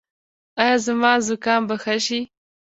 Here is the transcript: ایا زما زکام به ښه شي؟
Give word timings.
ایا 0.61 0.75
زما 0.85 1.13
زکام 1.27 1.61
به 1.67 1.75
ښه 1.83 1.95
شي؟ 2.05 2.19